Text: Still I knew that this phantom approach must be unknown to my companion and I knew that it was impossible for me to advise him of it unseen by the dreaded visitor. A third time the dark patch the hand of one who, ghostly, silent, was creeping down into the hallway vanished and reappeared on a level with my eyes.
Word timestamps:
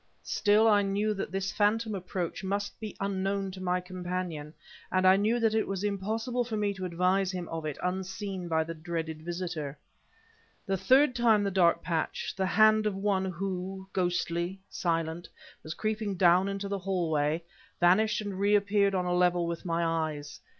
Still 0.23 0.67
I 0.67 0.81
knew 0.81 1.13
that 1.13 1.31
this 1.31 1.51
phantom 1.51 1.93
approach 1.93 2.43
must 2.43 2.79
be 2.79 2.95
unknown 2.99 3.51
to 3.51 3.61
my 3.61 3.79
companion 3.79 4.51
and 4.91 5.05
I 5.05 5.15
knew 5.15 5.39
that 5.39 5.53
it 5.53 5.67
was 5.67 5.83
impossible 5.83 6.43
for 6.43 6.57
me 6.57 6.73
to 6.73 6.85
advise 6.85 7.31
him 7.31 7.47
of 7.49 7.65
it 7.67 7.77
unseen 7.83 8.47
by 8.47 8.63
the 8.63 8.73
dreaded 8.73 9.21
visitor. 9.21 9.77
A 10.67 10.75
third 10.75 11.13
time 11.15 11.43
the 11.43 11.51
dark 11.51 11.83
patch 11.83 12.33
the 12.35 12.47
hand 12.47 12.87
of 12.87 12.95
one 12.95 13.25
who, 13.25 13.87
ghostly, 13.93 14.59
silent, 14.71 15.29
was 15.61 15.75
creeping 15.75 16.15
down 16.15 16.47
into 16.49 16.67
the 16.67 16.79
hallway 16.79 17.43
vanished 17.79 18.21
and 18.21 18.39
reappeared 18.39 18.95
on 18.95 19.05
a 19.05 19.13
level 19.13 19.45
with 19.45 19.65
my 19.65 19.85
eyes. 19.85 20.39